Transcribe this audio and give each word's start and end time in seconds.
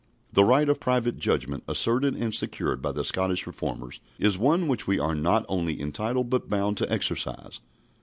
The 0.33 0.43
right 0.43 0.67
of 0.67 0.79
private 0.79 1.19
judgment, 1.19 1.63
asserted 1.67 2.15
and 2.15 2.33
secured 2.33 2.81
by 2.81 2.91
the 2.91 3.05
Scottish 3.05 3.45
Reformers, 3.45 3.99
is 4.17 4.35
one 4.35 4.67
which 4.67 4.87
we 4.87 4.97
are 4.97 5.13
not 5.13 5.45
only 5.47 5.79
entitled 5.79 6.27
but 6.31 6.49
bound 6.49 6.77
to 6.77 6.91
exercise. 6.91 7.59